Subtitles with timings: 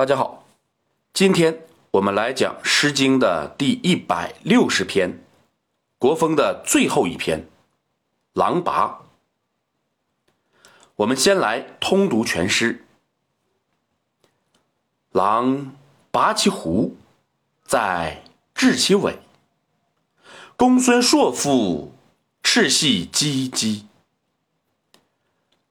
[0.00, 0.46] 大家好，
[1.12, 5.22] 今天我们来讲《诗经》的第一百六十篇，
[5.98, 7.40] 国风的最后一篇
[8.32, 8.86] 《狼拔》。
[10.96, 12.86] 我们先来通读全诗
[15.12, 15.76] ：“狼
[16.10, 16.96] 拔其胡，
[17.66, 18.24] 在
[18.54, 19.18] 治其尾。
[20.56, 21.92] 公孙硕父，
[22.42, 23.84] 赤系唧唧。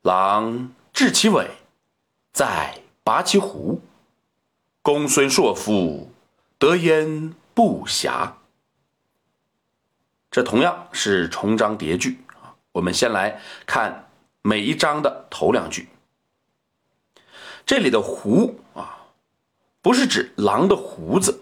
[0.04, 1.50] 狼治其尾，
[2.32, 3.82] 在拔其胡。
[4.82, 6.10] 公孙硕父，
[6.58, 8.32] 得焉不暇。
[10.32, 12.56] 这同样是重章叠句啊。
[12.72, 14.10] 我们先来看
[14.42, 15.90] 每一章的头两句。
[17.66, 19.08] 这里的“胡”啊，
[19.82, 21.42] 不是指狼的胡子，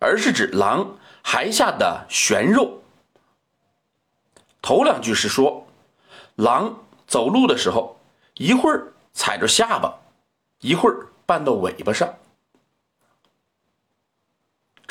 [0.00, 2.82] 而是指狼骸下的悬肉。
[4.60, 5.66] 头两句是说，
[6.34, 7.98] 狼走路的时候，
[8.34, 9.94] 一会儿踩着下巴，
[10.60, 12.12] 一会儿绊到尾巴上。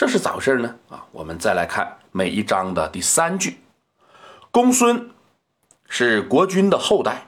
[0.03, 0.75] 这是咋回事呢？
[0.89, 3.63] 啊，我们再来看每一章的第三句。
[4.51, 5.09] 公孙
[5.87, 7.27] 是国君的后代。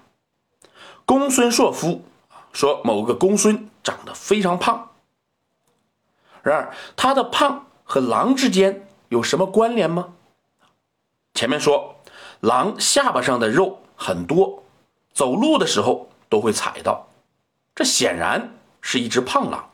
[1.05, 2.03] 公孙硕夫
[2.51, 4.89] 说某个公孙长得非常胖。
[6.43, 10.13] 然而他的胖和狼之间有什么关联吗？
[11.33, 11.95] 前面说
[12.41, 14.65] 狼下巴上的肉很多，
[15.13, 17.07] 走路的时候都会踩到，
[17.73, 19.69] 这显然是一只胖狼。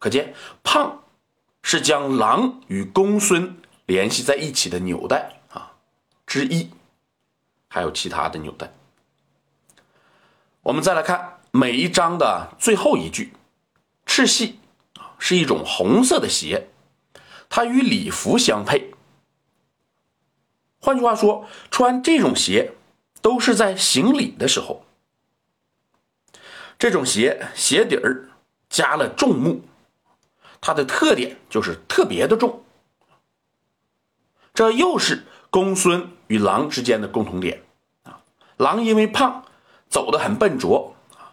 [0.00, 0.34] 可见
[0.64, 1.00] 胖。
[1.62, 5.72] 是将狼与公孙联系在一起的纽带啊
[6.26, 6.70] 之一，
[7.68, 8.72] 还有其他的纽带。
[10.62, 13.32] 我们再来看每一章的最后一句，
[14.06, 14.58] 赤系
[14.94, 16.68] 啊是一种红色的鞋，
[17.48, 18.92] 它与礼服相配。
[20.80, 22.72] 换句话说，穿这种鞋
[23.20, 24.84] 都是在行礼的时候。
[26.78, 28.30] 这种鞋鞋底儿
[28.70, 29.62] 加了重木。
[30.60, 32.62] 它的特点就是特别的重，
[34.52, 37.62] 这又是公孙与狼之间的共同点
[38.02, 38.20] 啊。
[38.58, 39.44] 狼因为胖，
[39.88, 41.32] 走得很笨拙啊；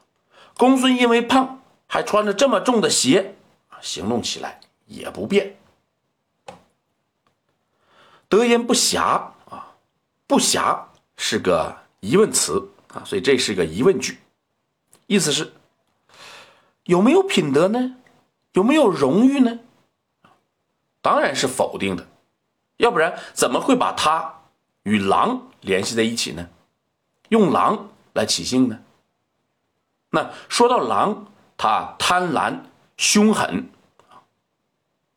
[0.57, 3.35] 公孙因为胖，还穿着这么重的鞋，
[3.81, 5.57] 行动起来也不便。
[8.29, 9.01] 得焉不暇
[9.49, 9.75] 啊，
[10.25, 10.85] 不暇
[11.17, 14.19] 是个疑问词啊，所以这是个疑问句，
[15.05, 15.53] 意思是
[16.83, 17.95] 有没有品德呢？
[18.53, 19.59] 有没有荣誉呢？
[21.01, 22.07] 当然是否定的，
[22.77, 24.41] 要不然怎么会把他
[24.83, 26.49] 与狼联系在一起呢？
[27.29, 28.79] 用狼来起兴呢？
[30.09, 32.61] 那说到狼，他贪婪
[32.97, 33.69] 凶狠，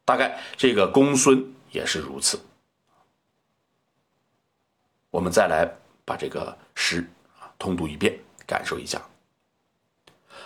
[0.04, 2.40] 大概这个公孙也是如此。
[5.10, 5.68] 我们再来
[6.04, 7.08] 把这个诗
[7.38, 9.00] 啊通读一遍，感受一下。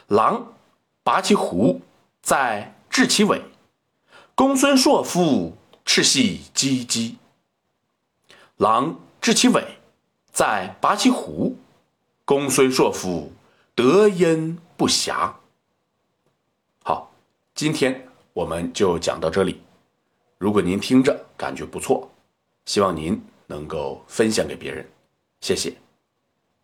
[0.08, 0.54] 狼
[1.02, 1.80] 拔起胡，
[2.24, 2.72] 在。
[2.94, 3.42] 治其尾，
[4.36, 7.16] 公孙硕夫，赤系唧唧。
[8.58, 9.64] 狼治其尾，
[10.30, 11.56] 在拔其胡。
[12.24, 13.32] 公孙硕夫，
[13.74, 15.32] 得焉不暇。
[16.84, 17.10] 好，
[17.52, 19.60] 今天我们就讲到这里。
[20.38, 22.08] 如果您听着感觉不错，
[22.64, 24.88] 希望您能够分享给别人，
[25.40, 25.83] 谢谢。